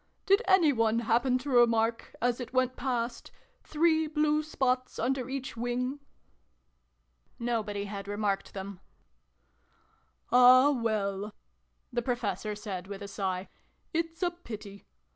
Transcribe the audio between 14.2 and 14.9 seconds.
a pity.